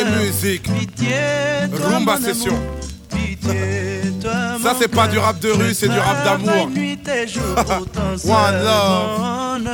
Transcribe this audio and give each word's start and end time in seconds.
musique. 0.00 0.68
Rumba 1.72 2.16
session. 2.18 2.58
Ça 4.62 4.76
c'est 4.78 4.88
pas 4.88 5.08
du 5.08 5.18
rap 5.18 5.38
de 5.40 5.50
rue, 5.50 5.74
c'est 5.74 5.88
du 5.88 5.98
rap 5.98 6.24
d'amour. 6.24 6.70
One 8.24 8.64
love. 8.64 9.68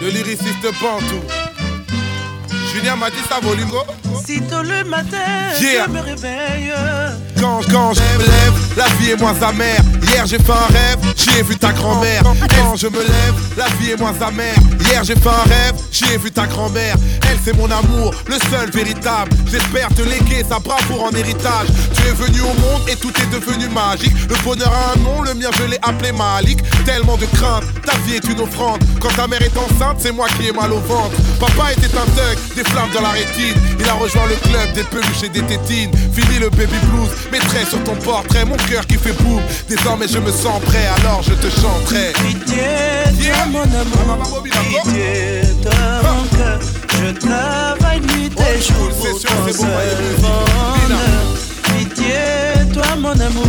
Le 0.00 0.08
lyriciste 0.08 0.62
Pantou. 0.80 1.20
Julien 2.72 2.96
m'a 2.96 3.10
dit 3.10 3.16
ça, 3.28 3.38
Volingo. 3.42 3.82
Sitôt 4.24 4.62
le 4.62 4.84
matin, 4.88 5.16
je 5.58 5.90
me 5.90 6.00
réveille. 6.00 6.72
Quand, 7.40 7.60
quand 7.72 7.92
je 7.92 8.00
me 8.00 8.24
lève, 8.24 8.52
la 8.76 8.86
vie 8.96 9.10
est 9.10 9.20
moins 9.20 9.34
amère. 9.42 9.80
Hier 10.06 10.24
j'ai 10.26 10.38
fait 10.38 10.52
un 10.52 10.72
rêve, 10.72 10.98
j'ai 11.16 11.42
vu 11.42 11.56
ta 11.56 11.72
grand-mère. 11.72 12.22
Quand 12.22 12.76
je 12.76 12.86
me 12.86 13.00
lève, 13.00 13.34
la 13.56 13.66
vie 13.80 13.90
est 13.90 13.96
moins 13.98 14.14
amère. 14.20 14.54
Hier 14.80 15.02
j'ai 15.02 15.16
fait 15.16 15.28
un 15.28 15.48
rêve, 15.48 15.74
j'ai 15.90 16.18
vu 16.18 16.30
ta 16.30 16.46
grand-mère. 16.46 16.94
Elle 17.28 17.38
c'est 17.44 17.56
mon 17.56 17.68
amour, 17.68 18.14
le 18.28 18.36
seul 18.48 18.70
véritable. 18.70 19.32
J'espère 19.50 19.88
te 19.88 20.02
léguer 20.02 20.44
sa 20.48 20.60
bravoure 20.60 21.04
en 21.04 21.10
héritage. 21.10 21.66
Tu 21.94 22.02
es 22.06 22.12
venu 22.12 22.42
au 22.42 22.54
monde 22.60 22.88
et 22.88 22.94
tout 22.94 23.12
est 23.20 23.30
devenu 23.34 23.68
magique. 23.70 24.14
Le 24.28 24.36
bonheur 24.44 24.72
a 24.72 24.92
un 24.92 25.02
nom, 25.02 25.22
le 25.22 25.34
mien 25.34 25.50
je 25.58 25.64
l'ai 25.64 25.78
appelé 25.82 26.12
Malik. 26.12 26.60
Tellement 26.84 27.16
de 27.16 27.26
crainte, 27.26 27.64
ta 27.84 27.96
vie 28.06 28.14
est 28.14 28.28
une 28.28 28.40
offrande. 28.40 28.80
Quand 29.00 29.12
ta 29.16 29.26
mère 29.26 29.42
est 29.42 29.56
enceinte, 29.56 29.96
c'est 29.98 30.12
moi 30.12 30.28
qui 30.36 30.46
ai 30.46 30.52
mal 30.52 30.72
au 30.72 30.78
ventre. 30.80 31.16
Papa 31.40 31.72
était 31.72 31.96
un 31.96 32.06
thug, 32.14 32.38
des 32.54 32.64
flammes 32.70 32.90
dans 32.94 33.02
la 33.02 33.10
rétine. 33.10 33.56
Il 33.80 33.88
a 33.88 33.94
rejoint 33.94 34.11
le 34.20 34.36
club 34.48 34.72
des 34.74 34.84
peluches 34.84 35.22
et 35.24 35.28
des 35.28 35.42
tétines. 35.42 35.90
Fini 36.12 36.38
le 36.38 36.50
baby 36.50 36.78
blues, 36.90 37.10
mettrai 37.30 37.64
sur 37.64 37.82
ton 37.84 37.94
portrait 37.96 38.44
mon 38.44 38.56
cœur 38.56 38.86
qui 38.86 38.96
fait 38.96 39.12
boum. 39.22 39.40
Désormais 39.68 40.08
je 40.08 40.18
me 40.18 40.30
sens 40.30 40.60
prêt, 40.66 40.86
alors 40.98 41.22
je 41.22 41.34
te 41.34 41.48
chanterai. 41.60 42.12
Pitié, 42.26 42.62
toi 43.18 43.46
mon 43.50 43.62
amour, 43.62 44.42
pitié, 44.44 45.42
toi 45.62 45.72
mon 46.02 46.36
cœur. 46.36 46.58
Je 46.88 47.12
travaille 47.18 48.00
nuit 48.00 48.30
et 48.38 48.60
jour 48.60 48.88
pour 48.90 49.20
ton 49.20 49.52
seul. 49.52 49.68
Pitié, 51.62 52.72
toi 52.72 52.96
mon 52.98 53.10
amour, 53.10 53.46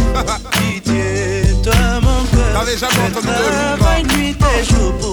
pitié, 0.51 1.43
toi 1.63 1.73
mon 2.01 2.23
cœur. 2.35 2.65
De 2.65 2.71
Je 2.71 2.85
travaille 3.25 4.03
nuit 4.15 4.35
et 4.59 4.63
jour 4.63 4.93
pour 4.99 5.12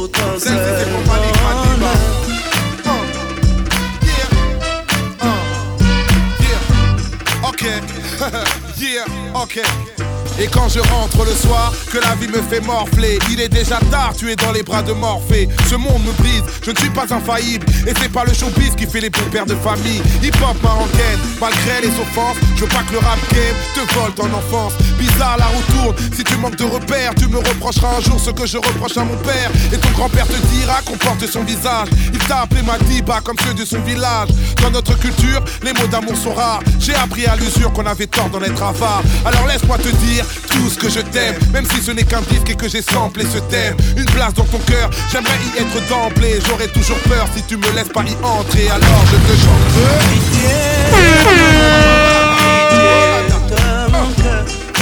yeah, 9.40 9.64
ok. 9.96 10.09
Et 10.40 10.46
quand 10.46 10.70
je 10.70 10.80
rentre 10.80 11.22
le 11.26 11.34
soir, 11.34 11.70
que 11.92 11.98
la 11.98 12.14
vie 12.14 12.28
me 12.28 12.40
fait 12.40 12.60
morfler, 12.62 13.18
il 13.30 13.40
est 13.40 13.50
déjà 13.50 13.78
tard, 13.90 14.14
tu 14.16 14.30
es 14.30 14.36
dans 14.36 14.52
les 14.52 14.62
bras 14.62 14.82
de 14.82 14.94
Morphée. 14.94 15.46
Ce 15.68 15.74
monde 15.74 16.02
me 16.02 16.12
brise, 16.12 16.42
je 16.64 16.70
ne 16.70 16.76
suis 16.76 16.88
pas 16.88 17.04
infaillible. 17.12 17.66
Et 17.86 17.92
c'est 18.00 18.10
pas 18.10 18.24
le 18.24 18.32
showbiz 18.32 18.74
qui 18.74 18.86
fait 18.86 19.00
les 19.00 19.10
bons 19.10 19.28
pères 19.30 19.44
de 19.44 19.54
famille. 19.56 20.00
Hip-hop 20.22 20.56
marocaine, 20.62 21.20
malgré 21.38 21.82
les 21.82 21.88
offenses, 21.88 22.38
je 22.56 22.62
veux 22.62 22.68
pas 22.68 22.82
que 22.88 22.92
le 22.92 22.98
rap 23.00 23.18
game 23.34 23.54
te 23.74 23.94
vole 23.94 24.14
ton 24.14 24.32
enfance. 24.32 24.72
Bizarre, 24.98 25.36
la 25.36 25.46
roue 25.46 25.62
tourne, 25.72 25.96
si 26.16 26.24
tu 26.24 26.34
manques 26.36 26.56
de 26.56 26.64
repères, 26.64 27.14
tu 27.16 27.28
me 27.28 27.36
reprocheras 27.36 27.98
un 27.98 28.00
jour 28.00 28.18
ce 28.18 28.30
que 28.30 28.46
je 28.46 28.56
reproche 28.56 28.96
à 28.96 29.04
mon 29.04 29.16
père. 29.18 29.50
Et 29.70 29.76
ton 29.76 29.90
grand-père 29.90 30.26
te 30.26 30.40
dira 30.54 30.80
qu'on 30.86 30.96
porte 30.96 31.26
son 31.26 31.42
visage. 31.44 31.88
Il 32.14 32.18
t'a 32.20 32.42
appelé 32.42 32.62
Madiba 32.62 33.20
comme 33.20 33.36
ceux 33.46 33.52
de 33.52 33.66
son 33.66 33.80
village. 33.80 34.30
Dans 34.62 34.70
notre 34.70 34.98
culture, 34.98 35.44
les 35.62 35.74
mots 35.74 35.86
d'amour 35.88 36.16
sont 36.16 36.32
rares. 36.32 36.62
J'ai 36.78 36.94
appris 36.94 37.26
à 37.26 37.36
l'usure 37.36 37.72
qu'on 37.74 37.84
avait 37.84 38.06
tort 38.06 38.30
d'en 38.30 38.40
être 38.40 38.62
avare. 38.62 39.02
Alors 39.26 39.46
laisse-moi 39.46 39.76
te 39.76 39.88
dire 39.88 40.24
tout 40.48 40.68
ce 40.70 40.78
que 40.78 40.88
je 40.88 41.00
t'aime, 41.00 41.36
même 41.52 41.66
si 41.66 41.82
ce 41.82 41.90
n'est 41.90 42.04
qu'un 42.04 42.22
disque 42.22 42.50
et 42.50 42.56
que 42.56 42.68
j'ai 42.68 42.82
samplé 42.82 43.24
ce 43.24 43.38
thème. 43.38 43.76
Une 43.96 44.04
place 44.06 44.34
dans 44.34 44.44
ton 44.44 44.58
cœur, 44.58 44.90
j'aimerais 45.12 45.38
y 45.54 45.58
être 45.62 45.88
d'emblée. 45.88 46.38
J'aurais 46.46 46.68
toujours 46.68 46.98
peur 47.08 47.26
si 47.34 47.42
tu 47.44 47.56
me 47.56 47.70
laisses 47.72 47.88
pas 47.88 48.02
y 48.02 48.14
entrer. 48.24 48.68
Alors 48.68 49.04
je 49.06 49.16
te 49.16 49.34
chante. 49.40 49.60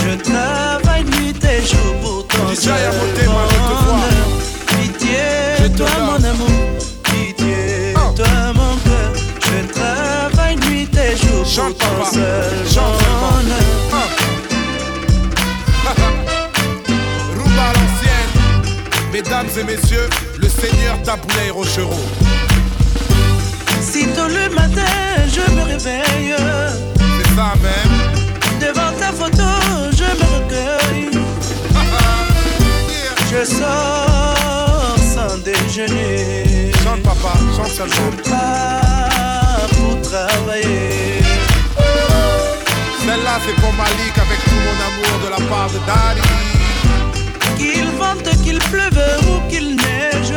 Je 0.02 0.14
travaille 0.22 1.04
et 1.42 1.66
jour 1.66 2.26
pour 2.34 2.50
et 19.58 19.64
messieurs, 19.64 20.08
le 20.40 20.48
Seigneur 20.48 21.02
Taboulay 21.02 21.50
Rochereau. 21.50 22.00
Sitôt 23.80 24.28
le 24.28 24.48
matin, 24.54 24.84
je 25.26 25.40
me 25.52 25.62
réveille. 25.62 26.34
C'est 26.36 27.34
ça 27.34 27.54
même. 27.62 27.98
Devant 28.60 28.92
ta 28.98 29.12
photo, 29.12 29.48
je 29.92 30.04
me 30.04 30.26
recueille. 30.36 31.10
Je 33.30 33.44
sors 33.44 34.96
sans 35.14 35.36
déjeuner. 35.38 36.72
Chante 36.82 37.02
papa, 37.02 37.34
chante 37.56 37.68
seulement. 37.68 38.10
Je 38.24 38.30
pars 38.30 39.68
pour 39.76 39.96
travailler. 40.00 41.22
Celle-là 43.00 43.34
c'est 43.44 43.54
pour 43.60 43.72
Malik 43.74 44.16
avec 44.16 44.40
tout 44.44 44.60
mon 44.66 44.78
amour 44.88 45.14
de 45.24 45.28
la 45.30 45.40
part 45.48 45.68
de 45.68 45.78
Daddy. 45.86 46.57
Qu'il 48.48 48.58
pleuve 48.60 48.98
ou 49.28 49.46
qu'il 49.50 49.76
neige. 49.76 50.32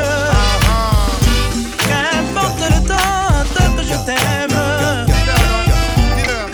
Qu'importe 1.78 2.60
le 2.60 2.86
temps, 2.86 3.78
que 3.78 3.84
je 3.84 3.96
t'aime. 4.06 4.60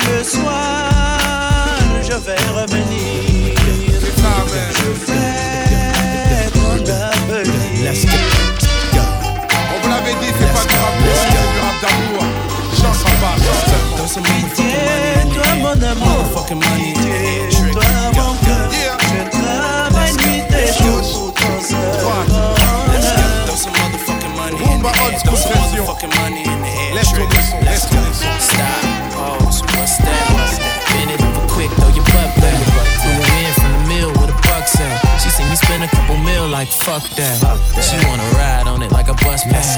Le 0.07 0.23
soir, 0.23 1.79
je 2.03 2.13
vais 2.13 2.61
revenir. 2.61 2.86
Spend 36.27 36.37
a 36.37 36.39
couple 36.39 36.47
mil 36.47 36.47
like 36.47 36.67
fuck 36.67 37.03
that. 37.15 37.39
She 37.81 37.95
wanna 38.07 38.23
ride 38.37 38.67
on 38.67 38.81
it 38.81 38.91
like 38.91 39.07
a 39.07 39.13
bus 39.13 39.43
pass. 39.43 39.77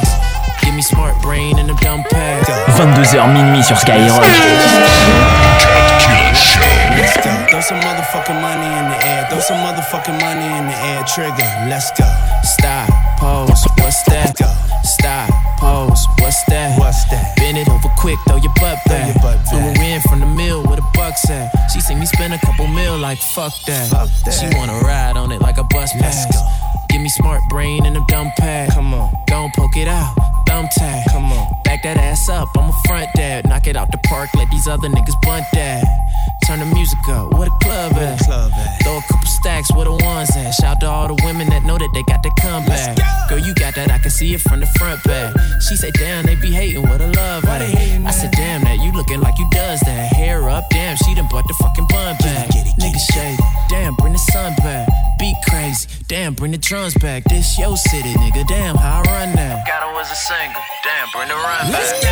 Give 0.61 0.73
me 0.73 0.81
smart 0.81 1.21
brain 1.21 1.59
and 1.59 1.69
a 1.69 1.75
dumb 1.75 2.03
pad. 2.09 2.45
22h 2.77 3.27
minuit 3.27 3.63
sur 3.63 3.77
Skyrock. 3.77 5.18
Let's 7.69 7.85
some 7.85 7.93
motherfucking 7.93 8.41
money 8.41 8.65
in 8.65 8.89
the 8.89 9.05
air. 9.05 9.27
Throw 9.29 9.39
some 9.41 9.57
motherfucking 9.57 10.19
money 10.19 10.57
in 10.57 10.65
the 10.65 10.77
air. 10.89 11.03
Trigger. 11.05 11.69
Let's 11.69 11.91
go. 11.91 12.05
Stop, 12.41 12.89
pose, 13.19 13.63
what's 13.77 14.01
that? 14.09 14.35
Go, 14.39 14.49
Stop, 14.83 15.29
pose, 15.59 16.03
what's 16.17 16.43
that? 16.45 16.79
What's 16.79 17.05
that? 17.11 17.35
Bend 17.37 17.59
it 17.59 17.69
over 17.69 17.89
quick, 17.95 18.17
throw 18.27 18.37
your 18.37 18.53
butt 18.55 18.79
back. 18.87 19.13
Throw 19.21 19.29
your 19.29 19.37
butt 19.37 19.47
Threw 19.47 19.59
back. 19.59 19.77
her 19.77 19.83
in 19.83 20.01
from 20.01 20.19
the 20.19 20.25
mill 20.25 20.63
with 20.63 20.79
a 20.79 20.87
buck 20.95 21.13
at. 21.29 21.51
She 21.71 21.79
seen 21.79 21.99
me 21.99 22.07
spend 22.07 22.33
a 22.33 22.39
couple 22.39 22.65
mil 22.67 22.97
like 22.97 23.19
fuck 23.19 23.53
that. 23.67 23.89
Fuck 23.89 24.09
that. 24.25 24.33
She 24.33 24.49
wanna 24.57 24.79
ride 24.79 25.15
on 25.15 25.31
it 25.31 25.39
like 25.39 25.59
a 25.59 25.63
bus 25.63 25.93
Let's 26.01 26.25
pass. 26.25 26.33
go. 26.33 26.85
Give 26.89 27.01
me 27.01 27.09
smart 27.09 27.41
brain 27.49 27.85
and 27.85 27.95
a 27.95 28.03
dumb 28.07 28.31
pad. 28.37 28.71
Come 28.71 28.95
on. 28.95 29.13
Don't 29.27 29.53
poke 29.53 29.77
it 29.77 29.87
out, 29.87 30.15
thumb 30.49 30.67
tag. 30.73 31.05
Come 31.11 31.31
on. 31.31 31.61
Back 31.63 31.83
that 31.83 31.97
ass 31.97 32.27
up, 32.29 32.49
I'm 32.57 32.69
a 32.69 32.73
front 32.87 33.09
dad. 33.15 33.47
Knock 33.47 33.67
it 33.67 33.75
out 33.75 33.91
the 33.91 33.99
park, 34.09 34.29
let 34.35 34.49
these 34.49 34.67
other 34.67 34.89
niggas 34.89 35.21
bunt 35.21 35.45
that. 35.53 35.85
Turn 36.47 36.59
the 36.59 36.65
music 36.65 36.97
up, 37.09 37.31
where 37.33 37.45
the 37.45 37.55
club 37.61 37.93
at? 37.93 38.19
club 38.25 38.51
at? 38.51 38.81
Throw 38.81 38.97
a 38.97 39.01
couple 39.01 39.27
stacks, 39.27 39.71
where 39.75 39.85
the 39.85 39.93
ones 39.93 40.35
at? 40.35 40.51
Shout 40.51 40.79
to 40.81 40.87
all 40.87 41.07
the 41.07 41.21
women 41.23 41.47
that 41.49 41.63
know 41.63 41.77
that 41.77 41.91
they 41.93 42.01
got 42.03 42.23
that 42.23 42.35
comeback. 42.41 42.97
Girl, 43.29 43.37
you 43.37 43.53
got 43.53 43.75
that, 43.75 43.91
I 43.91 43.99
can 43.99 44.09
see 44.09 44.33
it 44.33 44.41
from 44.41 44.59
the 44.59 44.65
front 44.65 45.03
back. 45.03 45.35
She 45.61 45.75
say, 45.75 45.91
damn, 45.91 46.25
they 46.25 46.35
be 46.35 46.51
hating 46.51 46.81
with 46.89 47.01
a 47.01 47.07
love 47.13 47.43
Why 47.43 47.57
at. 47.57 47.69
hating, 47.69 48.07
I 48.07 48.11
said, 48.11 48.31
damn, 48.31 48.63
that 48.63 48.79
you 48.81 48.91
looking 48.91 49.21
like 49.21 49.37
you 49.37 49.47
does 49.51 49.79
that. 49.81 50.13
Hair 50.13 50.49
up, 50.49 50.65
damn, 50.71 50.97
she 50.97 51.13
done 51.13 51.27
bought 51.29 51.47
the 51.47 51.53
fucking 51.61 51.85
bun 51.87 52.17
back. 52.17 52.49
get 52.49 52.65
it, 52.65 52.73
get 52.73 52.81
Niggas 52.81 53.13
shady, 53.13 53.37
damn, 53.69 53.93
bring 53.95 54.13
the 54.13 54.19
sun 54.33 54.55
back. 54.57 54.88
Beat 56.09 56.15
crazy, 56.15 56.23
damn, 56.23 56.33
bring 56.33 56.51
the 56.51 56.57
drums 56.57 56.93
back. 56.95 57.23
This 57.25 57.57
yo 57.57 57.75
city, 57.75 58.13
nigga, 58.13 58.47
damn, 58.47 58.75
how 58.75 59.01
I 59.05 59.25
run 59.25 59.35
now. 59.35 59.63
Got 59.65 59.83
her 59.83 59.99
as 59.99 60.11
a 60.11 60.15
single, 60.15 60.61
damn, 60.83 61.07
bring 61.13 61.27
the 61.27 61.35
run 61.35 61.71
back. 61.71 62.03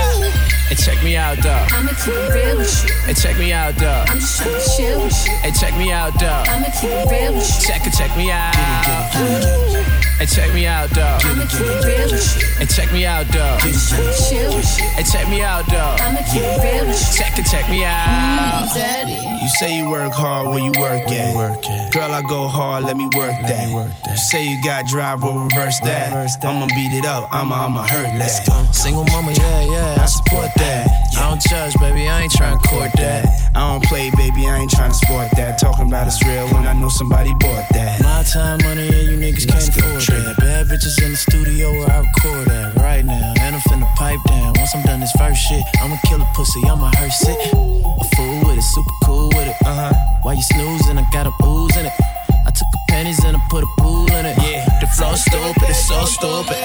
Hey, 0.67 0.75
check 0.75 1.03
me 1.03 1.15
out, 1.15 1.37
dog. 1.37 1.71
I'ma 1.71 1.91
keep 1.91 2.13
it 2.13 2.33
real 2.33 2.57
with 2.57 2.83
you. 2.83 2.93
Hey, 3.05 3.13
check 3.13 3.37
me 3.37 3.53
out, 3.53 3.75
dog. 3.77 4.09
I'm 4.09 4.19
just 4.19 4.41
tryna 4.41 4.77
chill 4.77 5.03
with 5.03 5.25
you. 5.25 5.33
Hey, 5.37 5.51
check 5.51 5.77
me 5.77 5.91
out, 5.91 6.13
dog. 6.19 6.47
I'ma 6.47 6.67
keep 6.79 6.91
it 6.91 7.09
real 7.09 7.33
with 7.33 7.47
you. 7.47 7.67
Check 7.67 7.87
it, 7.87 7.93
check 7.93 8.15
me 8.17 8.31
out. 8.31 10.06
Hey, 10.17 10.25
check 10.25 10.51
me 10.51 10.65
out, 10.65 10.89
dog. 10.97 11.21
I'ma 11.25 11.45
keep 11.45 11.61
it 11.61 11.85
real 11.85 12.09
with 12.09 12.41
you. 12.41 12.47
Hey, 12.57 12.65
check 12.65 12.91
me 12.91 13.05
out, 13.05 13.27
dog. 13.29 13.61
Chill 13.61 14.49
with 14.49 14.79
you. 14.79 14.85
Hey, 14.97 15.03
check 15.03 15.29
me 15.29 15.43
out, 15.43 15.67
dog. 15.67 16.01
I'ma 16.01 16.25
keep 16.25 16.41
it 16.41 16.57
real 16.57 16.87
with 16.87 16.97
you. 16.97 17.17
Check 17.21 17.37
it, 17.37 17.45
check 17.45 17.69
me 17.69 17.85
out. 17.85 18.65
Mm, 18.65 18.73
daddy. 18.73 19.13
You 19.13 19.49
say 19.59 19.77
you 19.77 19.87
work 19.91 20.11
hard 20.11 20.47
where 20.47 20.57
you 20.57 20.73
work 20.81 21.05
at. 21.07 21.93
Girl, 21.93 22.11
I 22.11 22.23
go 22.23 22.47
hard, 22.47 22.85
let 22.85 22.97
me 22.97 23.05
work 23.15 23.37
that. 23.45 23.71
work 23.71 23.91
You 24.09 24.17
say 24.17 24.43
you 24.43 24.57
got 24.63 24.87
drive, 24.87 25.21
we'll 25.21 25.37
reverse 25.37 25.79
that. 25.81 26.11
I'ma 26.43 26.65
beat 26.65 26.97
it 26.97 27.05
up, 27.05 27.29
I'ma, 27.31 27.65
I'ma 27.65 27.83
hurt 27.85 28.09
that. 28.17 28.73
Single 28.73 29.05
mama, 29.05 29.31
yeah, 29.33 29.61
yeah, 29.69 30.01
I 30.01 30.05
support 30.07 30.49
that. 30.57 30.89
I 31.15 31.29
don't 31.29 31.41
judge, 31.41 31.77
baby, 31.79 32.09
I 32.09 32.21
ain't 32.21 32.31
trying 32.31 32.59
to 32.59 32.67
court 32.67 32.91
that. 32.97 33.51
I 33.55 33.71
don't 33.71 33.83
play, 33.85 34.09
baby, 34.17 34.47
I 34.47 34.57
ain't 34.57 34.71
trying 34.71 34.91
to 34.91 34.97
sport 34.97 35.29
that. 35.35 35.59
Talking 35.59 35.87
about 35.87 36.07
it's 36.07 36.25
real 36.25 36.47
when 36.49 36.65
I 36.65 36.73
know 36.73 36.89
somebody 36.89 37.33
bought 37.39 37.69
that. 37.73 38.01
My 38.01 38.23
time, 38.23 38.59
money, 38.63 38.87
and 38.87 39.07
you 39.07 39.17
niggas 39.17 39.47
can't 39.47 39.69
afford 39.69 40.06
that. 40.13 40.37
Bad 40.37 40.67
bitches 40.67 41.01
in 41.03 41.11
the 41.11 41.17
studio 41.17 41.71
where 41.71 41.89
I 41.89 41.99
record 41.99 42.47
at 42.49 42.75
right 42.75 43.03
now. 43.03 43.33
And 43.41 43.55
I'm 43.55 43.61
finna 43.61 43.87
pipe 43.95 44.19
down. 44.27 44.53
Once 44.57 44.75
I'm 44.75 44.83
done 44.83 44.99
this 44.99 45.11
first 45.13 45.41
shit, 45.41 45.63
I'ma 45.81 45.97
kill 46.05 46.21
a 46.21 46.27
pussy, 46.35 46.61
I'ma 46.65 46.91
hearse 46.95 47.27
it. 47.27 47.37
A 47.53 48.05
fool 48.15 48.39
with 48.47 48.57
it, 48.57 48.63
super 48.63 48.95
cool 49.03 49.27
with 49.29 49.47
it. 49.47 49.55
Uh 49.65 49.91
huh. 49.91 49.93
While 50.23 50.35
you 50.35 50.43
snoozing, 50.43 50.97
I 50.97 51.05
got 51.11 51.27
a 51.27 51.33
ooze 51.43 51.75
in 51.77 51.85
it. 51.85 51.93
I 52.45 52.51
took 52.51 52.69
the 52.71 52.79
pennies 52.89 53.23
and 53.23 53.37
I 53.37 53.41
put 53.49 53.63
a 53.63 53.67
pool 53.79 54.07
in 54.11 54.25
it. 54.25 54.37
Yeah, 54.41 54.65
the 54.79 54.87
flow 54.87 55.15
stupid, 55.15 55.69
it's 55.69 55.87
so 55.87 56.05
stupid. 56.05 56.57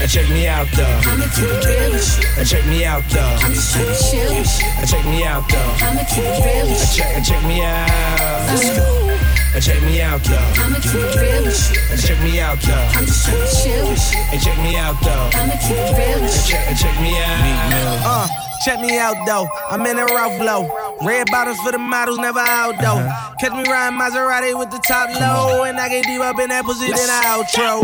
And 0.00 0.10
check 0.10 0.28
me 0.28 0.46
out 0.46 0.68
though. 0.76 1.00
I'ma 1.08 1.24
keep 1.34 1.48
it 1.48 1.64
real 1.64 1.92
with 1.92 2.18
you. 2.20 2.28
And 2.38 2.46
check 2.46 2.66
me 2.66 2.84
out 2.84 3.02
though. 3.10 3.20
I'ma 3.20 3.54
keep 3.54 3.88
it 3.88 3.98
chill 4.10 4.34
with 4.34 4.60
you. 4.60 4.66
And 4.78 4.88
check 4.88 5.04
me 5.06 5.24
out 5.24 5.48
though. 5.48 5.84
I'ma 5.84 6.04
keep 6.04 6.24
it 6.24 6.44
real 6.44 6.66
with 6.68 6.80
you. 6.80 7.02
Check 7.02 7.16
and 7.16 7.24
check 7.24 7.42
me 7.44 7.62
out. 7.62 8.46
Let's 8.48 8.78
go. 8.78 9.15
And 9.56 9.64
check 9.64 9.80
me 9.84 10.02
out 10.02 10.22
though. 10.22 10.36
I'ma 10.36 10.76
keep 10.76 11.00
it 11.00 11.16
real 11.16 11.44
with 11.44 11.72
you. 11.72 11.80
And 11.90 11.98
check 11.98 12.20
me 12.22 12.40
out 12.40 12.60
though. 12.60 12.76
I'ma 12.92 13.08
chill 13.08 13.88
with 13.88 14.12
you. 14.12 14.20
And 14.28 14.42
check 14.42 14.58
me 14.58 14.76
out 14.76 15.00
though. 15.00 15.30
I'ma 15.32 15.56
keep 15.56 15.80
it 15.80 15.96
real 15.96 16.20
with 16.20 16.36
you. 16.36 16.52
Check 16.52 16.68
and 16.68 16.76
check 16.76 17.00
me 17.00 17.16
out. 17.16 18.02
Uh, 18.04 18.28
check 18.66 18.80
me 18.80 18.98
out 18.98 19.16
though. 19.24 19.48
I'm 19.70 19.80
in 19.86 19.96
a 19.96 20.04
rough 20.04 20.38
blow. 20.38 20.68
Red 21.00 21.30
bottoms 21.30 21.58
for 21.60 21.72
the 21.72 21.78
models, 21.78 22.18
never 22.18 22.38
out 22.38 22.76
though. 22.82 23.00
Catch 23.40 23.52
me 23.52 23.64
riding 23.64 23.98
Maserati 23.98 24.58
with 24.58 24.70
the 24.70 24.78
top 24.86 25.08
low. 25.18 25.64
And 25.64 25.80
I 25.80 25.88
get 25.88 26.04
deep 26.04 26.20
up 26.20 26.38
in 26.38 26.50
that 26.50 26.66
pussy, 26.66 26.92
then 26.92 27.08
I 27.08 27.40
outro. 27.40 27.80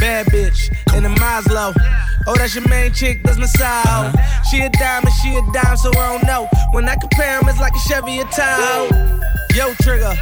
Bad 0.00 0.28
bitch 0.28 0.72
in 0.96 1.02
the 1.02 1.10
Maslow. 1.10 1.74
Oh, 2.26 2.34
that's 2.36 2.54
your 2.54 2.66
main 2.68 2.92
chick, 2.92 3.22
that's 3.24 3.38
my 3.38 3.46
side. 3.46 4.14
She 4.50 4.60
a 4.60 4.70
diamond, 4.70 5.12
she 5.22 5.34
a 5.34 5.42
dime, 5.52 5.76
so 5.76 5.90
I 5.90 6.18
don't 6.18 6.26
know. 6.26 6.48
When 6.70 6.88
I 6.88 6.94
compare 6.96 7.38
'em, 7.38 7.48
it's 7.48 7.58
like 7.58 7.74
a 7.74 7.78
Chevy 7.88 8.20
a 8.20 8.24
Tahoe. 8.24 8.88
Yo, 9.54 9.74
Trigger, 9.82 10.14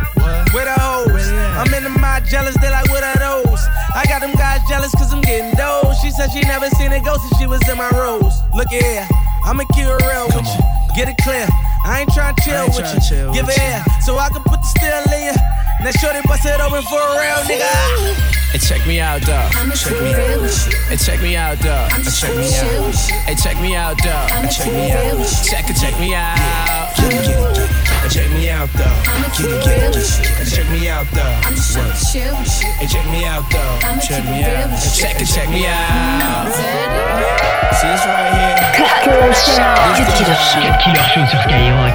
where 0.52 0.64
the 0.64 0.74
hoes? 0.80 1.28
I'm 1.60 1.72
in 1.74 1.84
the 1.84 1.90
mod 1.90 2.24
jealous, 2.26 2.56
they 2.60 2.70
like, 2.70 2.88
what 2.88 3.04
are 3.04 3.16
those? 3.16 3.60
I 3.94 4.04
got 4.08 4.22
them 4.22 4.32
guys 4.32 4.60
jealous 4.68 4.92
cause 4.92 5.12
I'm 5.12 5.20
getting 5.20 5.54
those. 5.56 5.98
She 6.00 6.10
said 6.10 6.30
she 6.32 6.40
never 6.40 6.68
seen 6.70 6.90
a 6.92 7.00
ghost 7.00 7.22
since 7.28 7.38
she 7.38 7.46
was 7.46 7.60
in 7.68 7.76
my 7.78 7.90
rose. 7.90 8.34
Look 8.54 8.72
at 8.72 8.82
here, 8.82 9.06
I'ma 9.44 9.64
keep 9.74 9.86
it 9.86 10.02
real 10.02 10.26
with 10.26 10.46
you. 10.46 10.60
Get 10.96 11.08
it 11.08 11.16
clear, 11.22 11.46
I 11.84 12.00
ain't 12.00 12.10
tryna 12.10 12.34
chill 12.42 12.66
with 12.66 12.94
you. 12.94 13.00
chill 13.08 13.32
Give 13.32 13.46
with 13.46 13.56
it 13.56 13.62
here, 13.62 13.84
so 14.00 14.18
I 14.18 14.28
can 14.30 14.42
put 14.42 14.60
the 14.62 14.66
steel 14.66 15.14
in 15.14 15.24
you. 15.26 15.36
Now 15.84 15.90
shorty 15.92 16.20
bust 16.26 16.44
it 16.44 16.60
open 16.60 16.82
for 16.82 16.98
a 16.98 17.20
real 17.20 17.40
nigga. 17.46 18.39
Hey, 18.50 18.58
check 18.58 18.82
me 18.84 18.98
out, 18.98 19.22
uh. 19.22 19.46
dog. 19.46 19.54
I'ma 19.54 19.74
keep 19.78 19.94
it 19.94 20.16
real 20.18 20.42
with. 20.42 20.58
Hey, 20.90 20.96
check 20.98 21.22
me 21.22 21.36
out, 21.36 21.62
uh. 21.62 21.86
dog. 21.86 22.02
Check 22.10 22.34
me 22.34 22.50
out. 22.50 22.82
with. 22.82 22.98
Hey, 23.06 23.34
check 23.38 23.56
me 23.62 23.76
out, 23.76 23.94
uh. 23.94 24.10
dog. 24.10 24.30
I'ma 24.34 24.48
Check 24.50 24.66
me 24.74 24.90
it 24.90 24.90
out. 24.90 25.04
real 25.06 25.18
with 25.22 25.30
you. 25.30 25.50
Check 25.50 25.70
it, 25.70 25.76
check 25.78 25.94
me 26.02 26.14
out. 26.18 26.90
Get 26.98 27.14
it, 27.14 27.22
get 27.22 27.38
it, 27.38 27.54
get 27.54 27.62
it. 27.62 27.70
And 28.02 28.10
check 28.10 28.26
me 28.34 28.50
out 28.50 28.66
though. 28.74 28.90
I'ma 29.06 29.28
keep 29.30 29.46
it 29.54 29.62
real 29.70 29.90
with 29.94 30.02
you. 30.18 30.26
And 30.34 30.48
check 30.50 30.66
me 30.74 30.88
out 30.90 31.06
though. 31.14 31.46
I'm 31.46 31.54
just 31.54 31.78
tryna 31.78 31.94
chill 32.10 32.34
with 32.42 32.50
you. 32.58 32.74
And 32.82 32.88
check 32.90 33.06
me 33.14 33.22
out 33.22 33.46
though. 33.54 33.86
I'ma 33.86 34.02
keep 34.02 34.18
it 34.18 34.26
real 34.26 34.66
with 34.66 34.82
you. 34.82 34.98
Check 34.98 35.22
it, 35.22 35.30
check 35.30 35.46
me 35.46 35.62
out. 35.70 36.50
Daddy. 36.50 37.30
See 37.78 37.86
this 37.86 38.02
right 38.02 38.34
here? 38.34 38.58
Cut 38.74 38.98
Killer 39.06 39.30
Show. 39.30 39.62
Cut 39.94 40.10
Killer 40.18 40.34
Show. 40.42 40.58
Cut 40.58 40.82
Killer 40.82 41.06
Show 41.14 41.22
sur 41.30 41.38
Skyrock. 41.46 41.94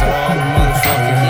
To 0.00 0.04
all 0.08 0.32
the 0.32 0.48
motherfuckers, 0.48 1.20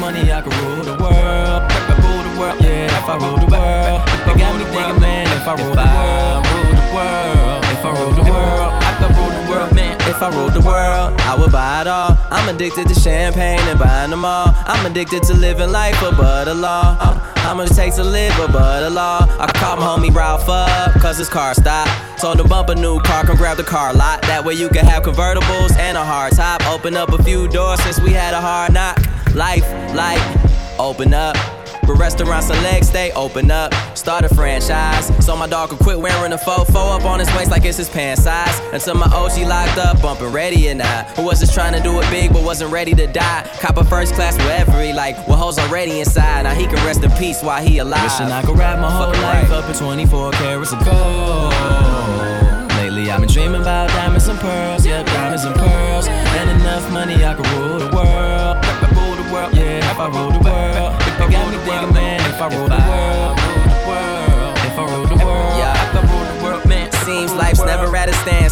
money 0.00 0.32
I 0.32 0.40
could 0.40 0.54
rule 0.54 0.82
the 0.82 0.96
world. 0.96 1.62
I 1.68 1.94
rule 2.00 2.22
the 2.24 2.40
world, 2.40 2.56
yeah, 2.64 2.88
if 2.88 3.04
I 3.04 3.16
rule 3.20 3.36
the 3.36 3.50
world. 3.52 4.00
They 4.24 4.34
got 4.40 4.56
me 4.56 4.64
thinking, 4.72 4.98
man, 4.98 5.26
if 5.36 5.46
I 5.46 5.54
rule 5.60 5.76
the 5.76 5.88
world, 5.92 6.40
rule 6.48 6.72
the 6.80 6.88
world. 6.96 7.64
If 7.68 7.84
I 7.84 7.90
rule 8.00 8.14
the 8.16 8.24
world, 8.32 8.72
I 8.80 8.90
could 8.96 9.12
rule 9.16 9.32
the 9.36 9.44
world, 9.50 9.74
man. 9.74 9.96
If 10.08 10.22
I 10.22 10.28
ruled 10.30 10.54
the 10.54 10.64
world, 10.64 11.20
I 11.20 11.36
would 11.38 11.52
buy 11.52 11.82
it 11.82 11.86
all. 11.86 12.16
I'm 12.30 12.48
addicted 12.48 12.88
to 12.88 12.94
champagne 12.94 13.60
and 13.68 13.78
buying 13.78 14.10
them 14.10 14.24
all. 14.24 14.54
I'm 14.64 14.86
addicted 14.86 15.22
to 15.24 15.34
living 15.34 15.70
life 15.70 16.00
above 16.00 16.46
the 16.46 16.54
law. 16.54 16.96
How 17.44 17.54
much 17.54 17.70
it 17.70 17.74
takes 17.74 17.96
to 17.96 18.04
live 18.04 18.38
above 18.38 18.84
the 18.84 18.90
law? 18.90 19.26
I 19.38 19.50
call 19.52 19.76
my 19.76 19.82
homie 19.82 20.14
Ralph 20.14 20.48
up, 20.48 20.92
cause 21.00 21.18
his 21.18 21.28
car 21.28 21.52
stopped. 21.54 21.90
Told 22.20 22.38
him 22.38 22.48
bump 22.48 22.68
a 22.68 22.74
new 22.74 23.00
car, 23.00 23.24
come 23.24 23.36
grab 23.36 23.56
the 23.56 23.64
car 23.64 23.92
lot. 23.94 24.22
That 24.22 24.44
way 24.44 24.54
you 24.54 24.68
can 24.68 24.84
have 24.84 25.02
convertibles 25.02 25.76
and 25.76 25.96
a 25.96 26.04
hard 26.04 26.32
top. 26.34 26.66
Open 26.68 26.96
up 26.96 27.12
a 27.12 27.22
few 27.22 27.48
doors 27.48 27.80
since 27.82 27.98
we 28.00 28.12
had 28.12 28.34
a 28.34 28.40
hard 28.40 28.74
knock. 28.74 28.99
Life, 29.34 29.64
like, 29.94 30.20
open 30.78 31.14
up. 31.14 31.36
But 31.86 31.98
restaurants 31.98 32.48
legs 32.48 32.88
stay 32.88 33.10
open 33.12 33.50
up. 33.50 33.72
Start 33.96 34.24
a 34.24 34.28
franchise. 34.34 35.10
So 35.24 35.36
my 35.36 35.48
dog 35.48 35.70
could 35.70 35.78
quit 35.78 35.98
wearing 35.98 36.32
a 36.32 36.38
faux 36.38 36.70
up 36.74 37.04
on 37.04 37.18
his 37.18 37.28
waist 37.34 37.50
like 37.50 37.64
it's 37.64 37.78
his 37.78 37.88
pants 37.88 38.22
size. 38.22 38.60
Until 38.72 38.94
my 38.94 39.06
OG 39.06 39.38
locked 39.48 39.78
up, 39.78 40.00
bumping 40.00 40.32
ready 40.32 40.68
and 40.68 40.82
I. 40.82 41.02
Who 41.14 41.24
was 41.24 41.40
just 41.40 41.52
trying 41.54 41.72
to 41.72 41.80
do 41.80 41.98
it 42.00 42.08
big 42.10 42.32
but 42.32 42.44
wasn't 42.44 42.72
ready 42.72 42.94
to 42.94 43.06
die. 43.06 43.48
Cop 43.60 43.76
a 43.76 43.84
first 43.84 44.14
class 44.14 44.36
with 44.36 44.46
every 44.50 44.92
like, 44.92 45.16
well, 45.26 45.36
hoes 45.36 45.58
already 45.58 46.00
inside. 46.00 46.42
Now 46.42 46.54
he 46.54 46.66
can 46.66 46.76
rest 46.86 47.02
in 47.02 47.10
peace 47.12 47.42
while 47.42 47.62
he 47.62 47.78
alive. 47.78 48.02
Wishing 48.04 48.32
I 48.32 48.42
could 48.42 48.58
wrap 48.58 48.78
my 48.78 48.90
whole 48.90 49.06
Fucking 49.06 49.22
life 49.22 49.50
right. 49.50 49.64
up 49.64 49.70
in 49.70 49.76
24 49.76 50.32
carats 50.32 50.72
of 50.72 50.84
gold. 50.84 51.52
Lately 52.76 53.10
I've 53.10 53.20
been 53.20 53.28
dreaming 53.28 53.62
about 53.62 53.88
diamonds 53.90 54.28
and 54.28 54.38
pearls, 54.38 54.86
yeah, 54.86 55.02
diamonds 55.02 55.44
and 55.44 55.54
pearls. 55.54 56.08
And 56.08 56.50
enough 56.60 56.90
money 56.92 57.24
I 57.24 57.34
could 57.34 57.46
rule 57.48 57.78
the 57.78 57.96
world. 57.96 58.49
If 59.32 59.36
I 59.36 60.08
rule 60.08 60.32
the 60.32 60.40
world, 60.40 61.00
if 61.02 61.20
I 61.20 61.26
rule 61.30 61.50
the 61.52 61.58
world. 61.70 61.94
Man, 61.94 62.20
if 62.20 62.40
I 62.40 62.48
rule 62.48 62.66
the 62.66 62.74
world, 62.74 62.89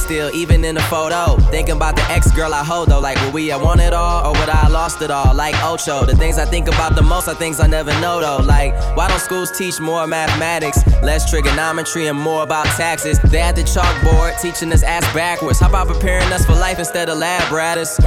standstill, 0.09 0.35
even 0.35 0.65
in 0.65 0.77
a 0.77 0.83
photo. 0.83 1.37
Thinking 1.51 1.77
about 1.77 1.97
the 1.97 2.03
ex 2.11 2.31
girl 2.33 2.55
I 2.55 2.65
hold 2.65 2.89
though, 2.89 3.01
like 3.01 3.21
would 3.23 3.35
we 3.35 3.49
have 3.49 3.63
won 3.63 3.81
it 3.81 3.93
all 3.93 4.27
or 4.27 4.39
would 4.39 4.49
I 4.49 4.57
have 4.57 4.73
lost 4.73 5.03
it 5.03 5.11
all? 5.11 5.35
Like 5.35 5.55
Ocho, 5.63 6.05
the 6.05 6.17
things 6.17 6.39
I 6.39 6.45
think 6.45 6.69
about 6.69 6.97
the 6.97 7.03
most 7.03 7.29
are 7.29 7.35
things 7.35 7.61
I 7.61 7.67
never 7.67 7.93
know 8.01 8.21
though. 8.21 8.45
Like 8.45 8.75
why 8.97 9.09
don't 9.09 9.21
schools 9.21 9.51
teach 9.57 9.81
more 9.81 10.07
mathematics, 10.07 10.79
less 11.03 11.31
trigonometry, 11.31 12.07
and 12.07 12.19
more 12.19 12.43
about 12.43 12.67
taxes? 12.77 13.19
They 13.31 13.41
at 13.41 13.57
the 13.57 13.63
chalkboard 13.63 14.41
teaching 14.41 14.73
us 14.73 14.83
ass 14.83 15.05
backwards. 15.15 15.61
How 15.61 15.69
about 15.69 15.89
preparing 15.89 16.33
us 16.33 16.45
for 16.45 16.55
life 16.55 16.79
instead 16.79 17.09
of 17.09 17.19
lab 17.19 17.53
ratters? 17.53 17.99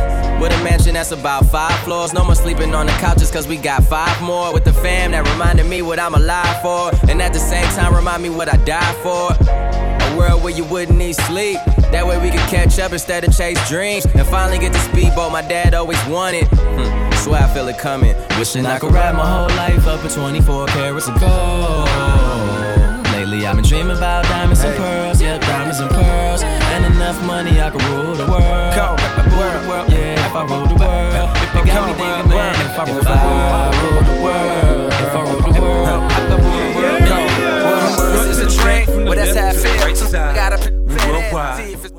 With 0.41 0.51
a 0.51 0.63
mansion 0.63 0.95
that's 0.95 1.11
about 1.11 1.45
five 1.45 1.77
floors, 1.83 2.13
no 2.13 2.23
more 2.23 2.35
sleeping 2.35 2.73
on 2.73 2.87
the 2.87 2.93
couches 2.93 3.29
cause 3.31 3.47
we 3.47 3.57
got 3.57 3.83
five 3.83 4.21
more. 4.21 4.53
With 4.53 4.63
the 4.63 4.73
fam 4.73 5.11
that 5.11 5.27
reminded 5.27 5.67
me 5.67 5.81
what 5.81 5.99
I'm 5.99 6.15
alive 6.15 6.61
for, 6.61 6.91
and 7.09 7.21
at 7.21 7.33
the 7.33 7.39
same 7.39 7.67
time 7.75 7.93
remind 7.93 8.23
me 8.23 8.29
what 8.29 8.51
I 8.51 8.57
died 8.65 8.95
for. 9.03 9.60
Where 10.51 10.57
you 10.57 10.65
wouldn't 10.65 10.97
need 10.97 11.15
sleep. 11.15 11.59
That 11.95 12.05
way 12.05 12.19
we 12.19 12.29
could 12.29 12.45
catch 12.51 12.77
up 12.77 12.91
instead 12.91 13.23
of 13.23 13.33
chase 13.33 13.57
dreams. 13.69 14.03
And 14.03 14.27
finally 14.27 14.59
get 14.59 14.73
the 14.73 14.79
speedboat 14.79 15.31
my 15.31 15.41
dad 15.41 15.73
always 15.73 16.03
wanted. 16.07 16.43
Hmm, 16.51 17.13
swear 17.23 17.43
I 17.43 17.47
feel 17.53 17.69
it 17.69 17.77
coming. 17.77 18.17
Wishing 18.37 18.65
I 18.65 18.77
could 18.77 18.91
wrap 18.91 19.15
my 19.15 19.25
whole 19.25 19.47
life 19.55 19.87
up 19.87 20.03
in 20.03 20.11
24 20.11 20.67
carats 20.67 21.07
of 21.07 21.17
gold. 21.21 21.87
Lately 23.15 23.47
I've 23.47 23.55
been 23.55 23.63
dreaming 23.63 23.95
about 23.95 24.25
diamonds 24.25 24.61
and 24.65 24.75
pearls. 24.75 25.21
Yeah, 25.21 25.37
diamonds 25.37 25.79
and 25.79 25.89
pearls. 25.89 26.43
And 26.43 26.83
enough 26.95 27.23
money 27.25 27.61
I 27.61 27.69
could 27.69 27.83
rule 27.83 28.15
the 28.15 28.27
world. 28.27 28.43
If 28.43 28.75
I 28.75 29.23
rule 29.31 29.55
the 29.55 29.69
world, 29.69 29.89
yeah, 29.89 30.27
if 30.27 30.35
I 30.35 30.43
rule 30.51 30.67
the 30.67 30.75
world. 30.75 31.31
They 31.55 31.71
got 31.71 31.87
me 31.87 31.93
thinking, 31.95 32.27
man, 32.27 32.55
if 32.59 32.75
I 32.77 32.83
rule 32.91 32.99
the 32.99 33.15
world, 33.23 33.71
rule 33.79 34.03
the 34.03 34.17
world. 34.19 34.91
If 34.99 35.15
I 35.15 35.21
rule 35.31 35.53
the 35.53 35.61
world, 35.61 36.10
trick, 39.33 39.79
but 39.79 39.95
that's 39.95 40.13
how 40.13 40.29
I 40.29 40.35
gotta 40.35 40.57
pick 40.57 40.73
Worldwide. 40.73 41.57
see 41.57 41.73
if 41.73 41.85
it's 41.85 41.93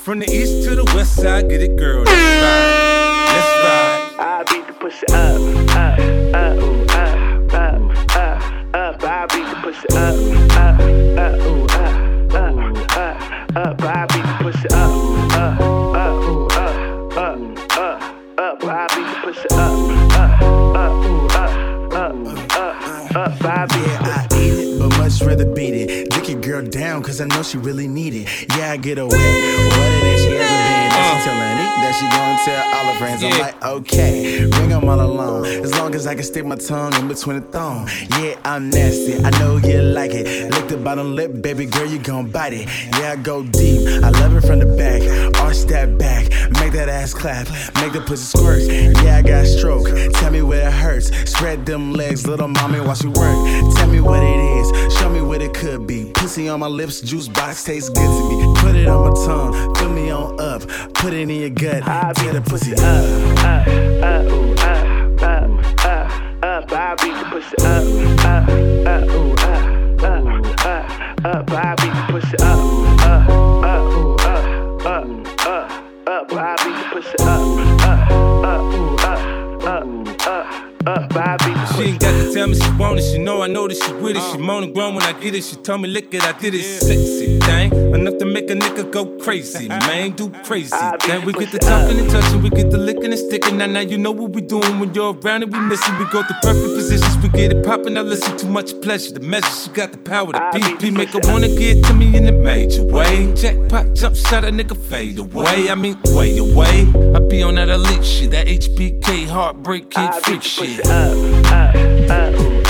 From 0.00 0.18
the 0.18 0.30
east 0.30 0.64
to 0.68 0.74
the 0.74 0.84
west 0.94 1.16
side, 1.16 1.48
get 1.48 1.62
it, 1.62 1.76
girl. 1.76 2.04
Let's 2.04 2.42
ride. 2.42 3.30
Let's 3.32 3.48
ride. 3.64 4.00
I 4.18 4.44
beat 4.50 4.66
the 4.66 4.72
pussy 4.74 5.06
up, 5.12 5.40
up, 5.76 5.98
up, 6.34 6.58
ooh, 6.62 6.84
up, 6.84 7.54
up, 7.54 7.80
up, 8.16 8.40
up. 8.74 9.02
I 9.02 9.26
beat 9.26 9.46
the 9.46 9.56
pussy 9.62 9.88
up, 9.96 10.14
up, 10.56 10.80
up, 11.18 11.40
ooh, 11.46 11.64
up, 11.64 11.94
up, 12.34 12.56
up, 12.96 13.18
up. 13.56 13.82
I 13.82 14.06
beat 14.06 14.24
the 14.24 14.34
pussy 14.40 14.68
up, 14.72 14.90
up, 15.32 15.60
up, 15.60 16.22
ooh, 16.22 16.46
up, 16.48 16.76
up, 17.16 17.38
up, 17.78 17.98
up. 18.38 18.64
I 18.64 18.86
beat 18.94 19.06
the 19.06 19.16
pussy 19.22 19.48
up, 19.52 19.72
up, 20.12 20.42
up, 20.76 20.92
ooh, 21.04 21.26
up, 21.26 21.52
up, 21.92 22.14
up, 22.56 23.16
up. 23.16 23.44
I 23.44 23.66
beat 23.66 23.86
it. 23.86 24.00
I 24.02 24.26
eat 24.36 24.89
it, 25.10 25.20
much 25.20 25.26
rather 25.26 25.44
beat 25.44 25.74
it. 25.74 26.10
Dick 26.10 26.28
your 26.28 26.40
girl 26.40 26.62
down, 26.62 27.02
cause 27.02 27.20
I 27.20 27.26
know 27.26 27.42
she 27.42 27.58
really 27.58 27.88
need 27.88 28.14
it. 28.14 28.56
Yeah, 28.56 28.72
I 28.72 28.76
get 28.76 28.98
her 28.98 29.06
wet. 29.06 29.12
Wetter 29.12 30.00
than 30.00 30.18
she 30.18 30.28
ever 30.28 30.38
been. 30.38 30.90
She 30.90 31.24
tellin' 31.24 31.59
She 31.92 32.08
gonna 32.08 32.38
tell 32.44 32.74
all 32.74 32.92
her 32.92 32.98
friends. 32.98 33.24
I'm 33.24 33.38
like, 33.38 33.64
okay, 33.64 34.48
bring 34.48 34.68
them 34.68 34.88
all 34.88 35.00
along. 35.00 35.46
As 35.46 35.74
long 35.76 35.94
as 35.94 36.06
I 36.06 36.14
can 36.14 36.22
stick 36.22 36.44
my 36.44 36.54
tongue 36.54 36.94
in 36.94 37.08
between 37.08 37.40
the 37.40 37.46
thong. 37.46 37.88
Yeah, 38.18 38.38
I'm 38.44 38.70
nasty. 38.70 39.22
I 39.22 39.30
know 39.40 39.56
you 39.56 39.82
like 39.82 40.12
it. 40.12 40.50
Lick 40.52 40.68
the 40.68 40.76
bottom 40.76 41.16
lip, 41.16 41.42
baby 41.42 41.66
girl, 41.66 41.86
you 41.86 41.98
gon' 41.98 42.30
bite 42.30 42.52
it. 42.52 42.68
Yeah, 42.98 43.12
I 43.12 43.16
go 43.16 43.42
deep. 43.42 43.88
I 44.04 44.10
love 44.10 44.36
it 44.36 44.46
from 44.46 44.60
the 44.60 44.66
back. 44.66 45.02
Arch 45.40 45.62
that 45.64 45.98
back. 45.98 46.30
Make 46.60 46.72
that 46.72 46.88
ass 46.88 47.12
clap. 47.12 47.48
Make 47.76 47.92
the 47.92 48.02
pussy 48.06 48.38
squirt. 48.38 48.62
Yeah, 49.04 49.16
I 49.18 49.22
got 49.22 49.46
stroke. 49.46 49.88
Tell 50.14 50.30
me 50.30 50.42
where 50.42 50.68
it 50.68 50.72
hurts. 50.72 51.08
Spread 51.30 51.66
them 51.66 51.92
legs, 51.92 52.26
little 52.26 52.48
mommy, 52.48 52.80
while 52.80 52.94
she 52.94 53.08
work. 53.08 53.74
Tell 53.76 53.88
me 53.88 54.00
what 54.00 54.22
it 54.22 54.38
is. 54.38 54.96
Show 54.96 55.10
me 55.10 55.22
what 55.22 55.42
it 55.42 55.54
could 55.54 55.86
be. 55.86 56.12
Pussy 56.30 56.48
on 56.48 56.60
my 56.60 56.68
lips, 56.68 57.00
juice 57.00 57.26
box 57.26 57.64
tastes 57.64 57.88
good 57.88 58.06
to 58.06 58.28
me. 58.28 58.54
Put 58.58 58.76
it 58.76 58.86
on 58.86 59.10
my 59.10 59.26
tongue. 59.26 59.74
Fill 59.74 59.88
me 59.88 60.10
on 60.10 60.38
up. 60.38 60.62
Put 60.94 61.12
it 61.12 61.28
in 61.28 61.30
your 61.30 61.50
gut. 61.50 61.82
Tear 62.18 62.34
the 62.34 62.40
pussy 62.40 62.72
up. 62.74 62.80
up, 62.80 63.66
up, 63.66 64.30
ooh, 64.30 64.52
up, 64.54 65.22
up, 65.24 65.50
up, 65.84 66.06
up. 66.44 66.72
I 66.72 66.94
beat 67.02 67.16
the 67.18 67.24
pussy 67.30 67.56
up, 67.66 67.82
up, 68.24 68.46
up, 68.86 69.10
ooh, 69.10 69.32
up, 69.42 70.04
up, 70.04 70.22
up, 70.62 71.50
up. 71.50 71.50
I 71.50 71.74
beat 71.82 71.94
the 71.98 72.02
pussy 72.12 72.36
up, 72.38 72.60
up, 73.02 73.28
up, 73.28 73.90
ooh, 73.90 74.14
up, 74.14 74.86
up, 74.86 75.02
up, 75.48 75.66
up. 76.06 76.32
I 76.32 76.54
beat 76.62 76.76
the 76.78 76.84
pussy 76.92 77.18
up, 77.22 77.42
up, 77.82 78.06
up, 78.44 78.70
ooh, 78.72 78.94
up, 79.02 79.18
up, 79.66 79.82
up, 80.28 80.46
up. 80.86 81.16
I 81.16 81.36
beat 81.44 81.54
the 81.54 81.66
She 81.74 81.82
ain't 81.90 82.00
got 82.00 82.12
to 82.12 82.32
tell 82.32 82.46
me 82.46 82.54
she 82.54 82.70
want 82.78 83.00
it. 83.00 83.02
She 83.02 83.18
know 83.18 83.29
I 83.42 83.46
know 83.46 83.66
that 83.68 83.76
she 83.76 83.92
with 83.94 84.16
it. 84.16 84.22
She 84.32 84.38
moaning 84.38 84.72
grown 84.72 84.94
when 84.94 85.04
I 85.04 85.12
get 85.12 85.34
it. 85.34 85.44
She 85.44 85.56
told 85.56 85.80
me 85.80 85.88
lick 85.88 86.12
it, 86.12 86.22
I 86.22 86.32
did 86.32 86.54
it. 86.54 86.62
Sexy 86.62 87.38
thing, 87.40 87.72
enough 87.94 88.18
to 88.18 88.26
make 88.26 88.50
a 88.50 88.54
nigga 88.54 88.90
go 88.90 89.06
crazy. 89.18 89.68
Man, 89.88 90.12
do 90.12 90.30
crazy. 90.44 90.76
Then 91.06 91.24
we 91.24 91.32
get 91.32 91.50
the 91.52 91.58
talking 91.58 91.98
and 91.98 92.10
touching, 92.10 92.42
we 92.42 92.50
get 92.50 92.70
the 92.70 92.78
licking 92.78 93.12
and 93.12 93.18
sticking. 93.18 93.58
Now, 93.58 93.66
now 93.66 93.80
you 93.80 93.98
know 93.98 94.10
what 94.10 94.32
we 94.32 94.40
doing 94.42 94.78
when 94.78 94.92
you're 94.94 95.14
around 95.14 95.42
and 95.42 95.52
we 95.52 95.58
missing. 95.60 95.96
We 95.98 96.04
go 96.06 96.22
through 96.22 96.36
perfect 96.42 96.74
positions, 96.74 97.16
we 97.22 97.28
get 97.30 97.52
it 97.52 97.64
popping. 97.64 97.96
I 97.96 98.02
listen 98.02 98.36
too 98.36 98.48
much 98.48 98.78
pleasure. 98.80 99.12
The 99.12 99.20
measure, 99.20 99.50
she 99.50 99.70
got 99.70 99.92
the 99.92 99.98
power. 99.98 100.32
The 100.32 100.40
PP 100.52 100.92
make 100.92 101.10
her 101.10 101.20
wanna 101.24 101.48
get 101.48 101.84
to 101.84 101.94
me 101.94 102.16
in 102.16 102.26
a 102.26 102.32
major 102.32 102.84
way. 102.84 103.32
Jackpot 103.34 103.94
jump 103.94 104.16
shot, 104.16 104.44
a 104.44 104.48
nigga 104.48 104.76
fade 104.76 105.18
away. 105.18 105.70
I 105.70 105.74
mean, 105.74 105.98
way 106.06 106.36
away. 106.38 106.86
I 107.14 107.20
be 107.20 107.42
on 107.42 107.54
that 107.56 107.68
elite 107.68 108.04
shit, 108.04 108.30
that 108.32 108.46
HBK 108.46 109.26
heartbreak 109.28 109.90
kid 109.90 110.14
freak 110.24 110.42
shit. 110.42 110.86
up, 110.86 111.16
up, 111.46 111.74
up, 112.10 112.34
up, 112.34 112.69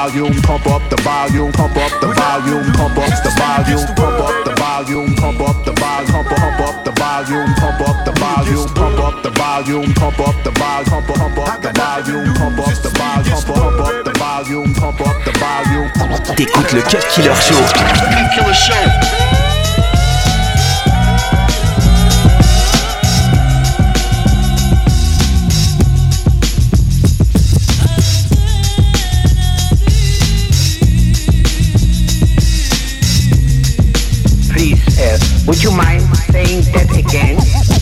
Volume, 0.00 0.40
pump 0.42 0.66
up 0.66 0.82
the 0.88 0.96
volume, 1.02 1.52
pump 1.52 1.76
up 1.76 1.92
the 2.00 2.08
volume, 2.14 2.72
pump 2.72 2.96
up 2.96 3.12
the 3.22 3.30
volume, 3.36 3.84
pump 3.92 4.20
up 4.20 4.44
the 4.44 4.54
volume, 4.56 5.14
pump 5.16 5.40
up 5.40 5.64
the 5.64 5.72
volume, 5.76 5.94
pump 6.00 6.20
pump 6.40 6.60
up 6.60 6.84
the 6.84 6.92
volume, 6.96 7.52
pump 7.60 7.80
up 7.84 8.04
the 8.04 8.12
volume, 8.16 8.68
pump 8.72 9.00
up 9.00 9.22
the 9.22 9.30
volume, 9.36 9.92
pump 9.92 10.20
up 10.20 10.42
the 10.42 10.50
volume, 10.56 11.04
pump 11.04 11.60
pump 12.38 12.58
up 12.58 12.80
the 12.80 12.90
volume, 12.96 13.36
pump 13.44 13.80
up 13.84 14.04
the 14.04 14.12
volume, 14.18 14.72
pump 14.74 15.00
up 15.00 15.24
the 15.24 15.32
volume, 15.36 15.92
pump 15.92 16.16
up 16.16 16.24
the 16.24 16.24
volume. 16.24 16.36
T'écoutes 16.36 16.72
le 16.72 16.82
Cut 16.82 17.06
Killer 17.14 17.34
Show. 17.34 17.60
Please, 17.74 19.49
would 35.50 35.64
you 35.64 35.72
mind 35.72 36.00
saying 36.30 36.62
that 36.70 36.96
again? 36.96 37.79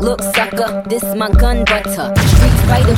Look, 0.00 0.22
sucker, 0.22 0.82
this 0.86 1.04
my 1.14 1.30
gun 1.30 1.62
butter. 1.66 2.10
Street 2.16 2.58
fighter, 2.66 2.94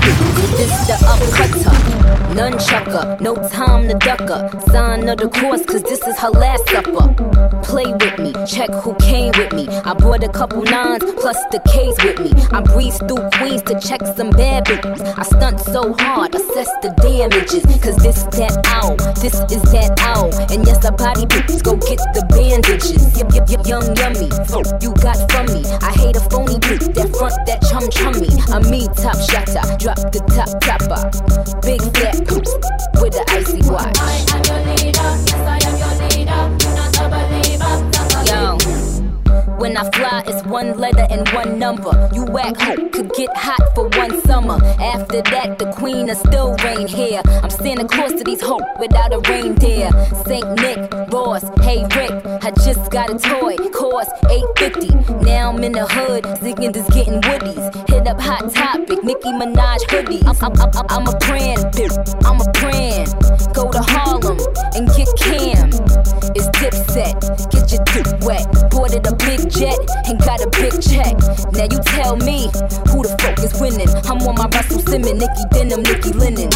this 0.57 0.87
the 0.87 0.95
upcutter. 1.03 1.93
Nunchucker, 2.33 3.21
no 3.21 3.35
time 3.49 3.89
to 3.89 3.95
ducker. 3.95 4.49
Sign 4.71 5.09
of 5.09 5.19
the 5.19 5.29
course, 5.29 5.67
cause 5.67 5.83
this 5.83 6.01
is 6.07 6.17
her 6.21 6.31
last 6.31 6.69
supper. 6.69 7.13
Play 7.65 7.93
with 7.93 8.19
me, 8.21 8.33
check 8.47 8.71
who 8.71 8.95
came 8.95 9.33
with 9.37 9.53
me. 9.53 9.67
I 9.69 9.95
brought 9.95 10.23
a 10.23 10.29
couple 10.29 10.63
nines 10.63 11.03
plus 11.21 11.37
the 11.51 11.59
K's 11.73 11.97
with 12.05 12.21
me. 12.21 12.31
I 12.53 12.61
breeze 12.61 12.99
through 12.99 13.29
Queens 13.35 13.63
to 13.63 13.81
check 13.81 14.01
some 14.17 14.31
bad 14.31 14.67
bitches. 14.67 15.03
I 15.19 15.23
stunt 15.25 15.61
so 15.61 15.95
hard, 15.99 16.35
assess 16.37 16.71
the 16.83 16.95
damages. 17.03 17.65
Cause 17.83 17.97
this 17.97 18.23
that 18.39 18.63
owl, 18.67 18.97
this 19.21 19.35
is 19.51 19.63
that 19.73 19.99
owl. 19.99 20.33
And 20.53 20.65
yes, 20.65 20.85
a 20.87 20.93
body 20.93 21.27
bitch, 21.27 21.63
go 21.65 21.75
get 21.75 21.99
the 22.15 22.25
bandages. 22.31 23.19
Yep, 23.19 23.51
yep, 23.51 23.67
young 23.67 23.97
yummy. 23.97 24.31
You 24.81 24.95
got 25.03 25.19
from 25.33 25.47
me. 25.53 25.67
I 25.83 25.93
hate 25.93 26.17
a 26.17 26.21
phony 26.31 26.57
bitch 26.63 26.92
that 26.95 27.09
front 27.17 27.35
that 27.47 27.61
chum 27.69 27.89
chummy. 27.91 28.29
I'm 28.53 28.69
me 28.71 28.87
top 28.97 29.19
shatter, 29.21 29.63
drop 29.79 29.99
the 30.13 30.21
top 30.33 30.51
topper. 30.61 31.03
Big 31.63 31.81
poops 32.27 32.53
with 33.01 33.13
the 33.13 33.25
icy 33.29 33.63
watch. 33.71 33.97
I 33.99 34.25
am 34.35 34.43
your 34.45 34.61
leader, 34.77 35.11
yes 35.27 35.35
I 35.35 35.69
am 35.69 35.82
When 39.63 39.77
I 39.77 39.89
fly, 39.93 40.25
it's 40.27 40.45
one 40.45 40.77
letter 40.77 41.07
and 41.09 41.29
one 41.29 41.57
number. 41.57 42.11
You 42.13 42.25
whack 42.25 42.57
hope 42.57 42.91
could 42.91 43.13
get 43.15 43.31
hot 43.37 43.63
for 43.77 43.87
one 43.97 44.21
summer. 44.23 44.59
After 44.81 45.23
that, 45.23 45.61
the 45.61 45.71
queen 45.71 46.07
will 46.09 46.17
still 46.17 46.57
reign 46.65 46.89
here. 46.89 47.23
I'm 47.25 47.49
Santa 47.49 47.87
Claus 47.87 48.11
to 48.15 48.25
these 48.25 48.41
hope 48.41 48.65
without 48.81 49.15
a 49.15 49.21
reindeer. 49.21 49.89
Saint 50.27 50.51
Nick, 50.57 50.93
Ross, 51.13 51.45
hey 51.61 51.85
Rick, 51.95 52.11
I 52.43 52.51
just 52.67 52.91
got 52.91 53.11
a 53.11 53.17
toy, 53.17 53.57
cost 53.71 54.11
850. 54.29 55.25
Now 55.25 55.53
I'm 55.53 55.63
in 55.63 55.71
the 55.71 55.87
hood, 55.87 56.27
singing 56.41 56.73
this 56.73 56.89
getting 56.91 57.21
woodies. 57.21 57.89
Hit 57.89 58.09
up 58.09 58.21
Hot 58.21 58.53
Topic, 58.53 59.05
Nicki 59.05 59.31
Minaj 59.31 59.79
hoodies. 59.87 60.27
I'm, 60.27 60.35
I'm, 60.43 60.71
I'm, 60.75 60.87
I'm 60.91 61.07
a 61.07 61.17
brand, 61.19 61.63
bitch. 61.71 61.95
I'm 62.27 62.41
a 62.41 62.51
brand. 62.59 63.55
Go 63.55 63.71
to 63.71 63.79
Harlem 63.81 64.39
and 64.75 64.89
get 64.97 65.09
Cam. 65.17 65.71
It's 66.35 66.49
dipset, 66.59 67.15
get 67.51 67.71
your 67.71 67.85
dip 67.85 68.25
wet. 68.25 68.71
Boarded 68.71 69.07
a 69.07 69.15
big 69.15 69.52
jet 69.53 69.79
and 70.09 70.19
got 70.21 70.41
a 70.41 70.49
big 70.51 70.73
check. 70.81 71.17
Now 71.53 71.69
you 71.71 71.79
tell 71.85 72.17
me 72.17 72.49
who 72.91 73.03
the 73.03 73.17
fuck 73.21 73.39
is 73.41 73.53
winning. 73.61 73.89
I'm 74.09 74.23
on 74.27 74.35
my 74.37 74.49
Russell 74.49 74.81
Simmons, 74.81 75.21
Nicky 75.21 75.45
Denim, 75.53 75.83
Nicky 75.83 76.13
Lennon. 76.13 76.51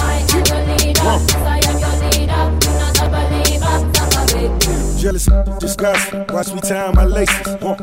Jealous, 4.99 5.29
disgusting. 5.61 6.25
Watch 6.29 6.53
me 6.55 6.61
tie 6.61 6.91
my 6.93 7.05
laces. 7.05 7.47
Uh, 7.47 7.77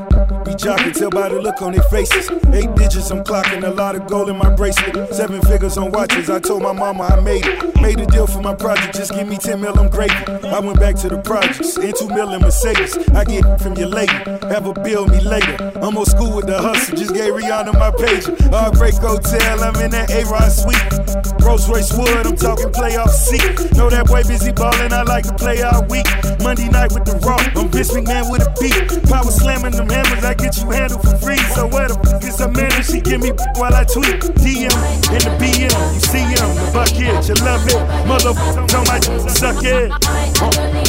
be 0.43 0.55
jockey, 0.55 0.91
tell 0.91 1.11
by 1.11 1.29
the 1.29 1.39
look 1.39 1.61
on 1.61 1.73
their 1.73 1.83
faces. 1.83 2.29
Eight 2.51 2.73
digits, 2.75 3.11
I'm 3.11 3.23
clocking 3.23 3.63
a 3.63 3.69
lot 3.69 3.95
of 3.95 4.07
gold 4.07 4.29
in 4.29 4.37
my 4.37 4.53
bracelet. 4.55 5.13
Seven 5.13 5.39
figures 5.41 5.77
on 5.77 5.91
watches. 5.91 6.29
I 6.29 6.39
told 6.39 6.63
my 6.63 6.73
mama 6.73 7.03
I 7.03 7.19
made 7.21 7.45
it. 7.45 7.81
Made 7.81 7.99
a 7.99 8.05
deal 8.07 8.25
for 8.25 8.41
my 8.41 8.55
project. 8.55 8.95
Just 8.95 9.13
give 9.13 9.27
me 9.27 9.37
10 9.37 9.61
mil, 9.61 9.77
I'm 9.77 9.89
gravy. 9.89 10.13
I 10.47 10.59
went 10.59 10.79
back 10.79 10.95
to 10.97 11.09
the 11.09 11.19
projects. 11.19 11.77
In 11.77 11.93
two 11.93 12.07
mil 12.07 12.33
in 12.33 12.41
Mercedes. 12.41 12.97
I 13.09 13.23
get 13.25 13.61
from 13.61 13.75
your 13.75 13.89
lady. 13.89 14.13
Have 14.49 14.65
a 14.65 14.73
bill 14.73 15.05
me 15.05 15.21
later. 15.21 15.71
I'm 15.81 15.95
old 15.97 16.07
school 16.07 16.35
with 16.35 16.47
the 16.47 16.59
hustle. 16.59 16.95
Just 16.97 17.13
gave 17.13 17.33
Rihanna 17.33 17.73
my 17.73 17.91
page. 17.91 18.25
Heartbreak 18.49 18.95
Hotel. 18.95 19.63
I'm 19.63 19.75
in 19.83 19.91
that 19.91 20.09
A-Rod 20.09 20.51
suite. 20.51 21.43
Rolls 21.43 21.69
Royce 21.69 21.93
Wood. 21.93 22.25
I'm 22.25 22.35
talking 22.35 22.69
playoff 22.69 23.09
seat. 23.09 23.75
Know 23.77 23.89
that 23.89 24.07
boy 24.07 24.23
busy 24.23 24.51
ballin'. 24.51 24.93
I 24.93 25.03
like 25.03 25.25
to 25.25 25.33
play 25.33 25.61
all 25.61 25.83
week. 25.85 26.07
Monday 26.41 26.69
night 26.69 26.91
with 26.91 27.02
the 27.05 27.15
raw. 27.25 27.37
I'm 27.55 27.69
Vince 27.69 27.91
McMahon 27.91 28.31
with 28.31 28.45
a 28.45 28.51
beat. 28.59 28.87
Power 29.09 29.31
slamming 29.31 29.71
them 29.71 29.89
hammers. 29.89 30.23
I 30.23 30.33
get 30.33 30.57
you 30.57 30.69
handled 30.69 31.01
for 31.01 31.15
free. 31.17 31.41
So 31.55 31.67
where 31.67 31.87
the 31.87 31.97
is 32.23 32.39
a 32.41 32.49
man? 32.49 32.71
And 32.73 32.85
she 32.85 33.01
give 33.01 33.21
me 33.21 33.31
while 33.55 33.73
I 33.73 33.83
tweet. 33.83 34.19
DM 34.41 34.73
in 35.11 35.21
the 35.23 35.33
BM. 35.39 35.73
You 35.93 35.99
see 35.99 36.23
him. 36.23 36.49
The 36.55 36.71
bucket. 36.73 37.27
You 37.27 37.35
love 37.45 37.65
it. 37.67 37.81
Motherfucker 38.07 38.67
on 38.77 38.85
my 38.87 38.99
suck 39.29 39.63
it. 39.63 39.91
Uh, 39.91 40.82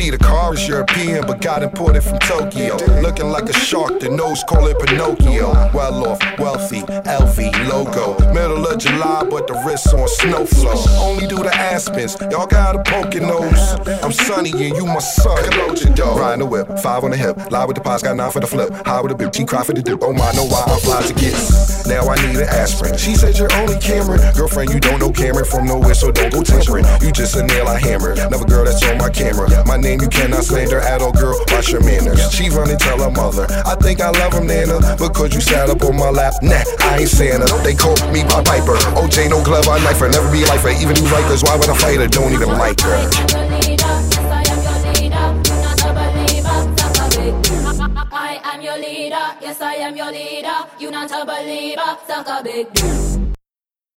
see, 0.00 0.10
the 0.10 0.18
car 0.18 0.54
is 0.54 0.66
European, 0.66 1.26
but 1.26 1.40
got 1.40 1.62
imported 1.62 2.02
from 2.02 2.18
Tokyo. 2.20 2.76
Looking 3.00 3.28
like 3.28 3.48
a 3.48 3.52
shark, 3.52 4.00
the 4.00 4.08
nose 4.08 4.42
call 4.44 4.66
it 4.66 4.78
Pinocchio. 4.78 5.52
Well 5.74 6.06
off, 6.06 6.20
wealthy, 6.38 6.80
LV 6.80 7.68
logo. 7.68 8.16
Middle 8.32 8.66
of 8.66 8.78
July, 8.78 9.26
but 9.28 9.46
the 9.46 9.54
wrists 9.66 9.92
on 9.92 10.08
snow 10.08 10.46
flow. 10.46 10.78
Only 10.98 11.26
do 11.26 11.36
the 11.36 11.54
Aspens, 11.54 12.16
y'all 12.30 12.46
got 12.46 12.76
a 12.76 12.82
poking 12.82 13.26
nose. 13.26 13.72
I'm 14.02 14.12
sunny 14.12 14.50
and 14.50 14.76
you 14.76 14.86
my 14.86 14.98
son. 14.98 15.36
Riding 15.36 16.40
the 16.40 16.46
whip, 16.46 16.78
five 16.78 17.04
on 17.04 17.10
the 17.10 17.16
hip. 17.16 17.50
Lie 17.50 17.64
with 17.64 17.76
the 17.76 17.82
pots, 17.82 18.02
got 18.02 18.16
nine 18.16 18.30
for 18.30 18.40
the 18.40 18.46
flip. 18.46 18.70
High 18.86 19.00
with 19.00 19.12
the 19.12 19.16
bip, 19.16 19.34
she 19.34 19.44
cry 19.44 19.62
for 19.62 19.72
the 19.72 19.82
dip. 19.82 20.02
Oh 20.02 20.12
my, 20.12 20.32
know 20.32 20.46
why 20.46 20.64
I'm 20.66 20.80
fly 20.80 21.02
to 21.02 21.14
get. 21.14 21.34
Now 21.86 22.08
I 22.08 22.14
need 22.26 22.36
an 22.36 22.48
aspirin. 22.48 22.96
She 22.96 23.14
said 23.16 23.36
you're 23.36 23.52
only 23.54 23.78
Cameron. 23.80 24.20
Girlfriend, 24.34 24.70
you 24.72 24.80
don't 24.80 25.00
know 25.00 25.10
Cameron 25.10 25.44
from 25.44 25.66
nowhere, 25.66 25.94
so 25.94 26.12
don't 26.12 26.32
go 26.32 26.42
tampering. 26.42 26.84
You 27.00 27.10
just 27.12 27.36
a 27.36 27.42
nail 27.44 27.66
I 27.66 27.78
hammer. 27.78 28.14
Never 28.14 28.44
girl 28.44 28.64
that's 28.64 28.82
on 28.84 28.98
my 28.98 29.10
camera. 29.10 29.48
My 29.66 29.76
name 29.76 29.89
you 29.98 30.08
cannot 30.08 30.44
slander 30.44 30.78
at 30.78 31.02
all, 31.02 31.12
girl. 31.12 31.40
Watch 31.48 31.72
your 31.72 31.82
manners. 31.82 32.30
She 32.30 32.50
run 32.50 32.70
and 32.70 32.78
tell 32.78 33.00
her 33.00 33.10
mother. 33.10 33.46
I 33.66 33.74
think 33.76 34.00
I 34.00 34.10
love 34.10 34.34
him, 34.34 34.46
Nana. 34.46 34.78
Because 34.96 35.34
you 35.34 35.40
sat 35.40 35.70
up 35.70 35.82
on 35.82 35.96
my 35.96 36.10
lap. 36.10 36.34
Nah, 36.42 36.62
I 36.80 36.98
ain't 37.00 37.08
Santa. 37.08 37.48
They 37.64 37.74
call 37.74 37.96
me 38.12 38.22
my 38.24 38.42
Piper. 38.44 38.76
OJ, 39.00 39.30
no 39.30 39.42
glove, 39.42 39.66
I 39.68 39.82
knife 39.82 39.98
her. 39.98 40.08
Never 40.08 40.30
be 40.30 40.44
lifer. 40.44 40.70
Even 40.70 40.94
do 40.94 41.02
Rikers. 41.08 41.42
Why 41.42 41.56
would 41.56 41.68
I 41.68 41.76
fight 41.76 41.98
her? 41.98 42.06
Don't 42.06 42.32
even 42.32 42.48
like 42.48 42.80
her. 42.80 43.10
I 48.12 48.40
am 48.44 48.60
your 48.60 48.76
leader, 48.78 49.16
yes 49.40 49.60
I 49.60 49.74
am 49.74 49.96
your 49.96 50.10
leader. 50.10 50.66
You 50.78 50.90
not 50.90 51.10
a 51.10 51.24
believer, 51.24 51.96
suck 52.06 52.26
a 52.28 52.42
big 52.42 52.72
dick. 52.72 53.19